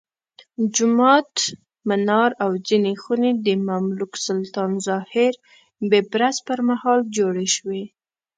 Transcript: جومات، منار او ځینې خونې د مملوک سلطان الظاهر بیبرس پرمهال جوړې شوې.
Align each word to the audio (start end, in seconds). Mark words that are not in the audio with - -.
جومات، 0.75 1.33
منار 1.87 2.31
او 2.43 2.51
ځینې 2.67 2.91
خونې 3.01 3.31
د 3.45 3.47
مملوک 3.67 4.11
سلطان 4.27 4.69
الظاهر 4.77 5.33
بیبرس 5.89 6.37
پرمهال 6.47 6.99
جوړې 7.17 7.47
شوې. 7.55 7.83